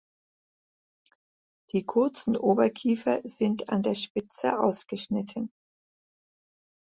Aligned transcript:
Die 1.73 1.85
kurzen 1.85 2.35
Oberkiefer 2.35 3.21
sind 3.23 3.69
an 3.69 3.83
der 3.83 3.93
Spitze 3.93 4.57
ausgeschnitten. 4.59 5.51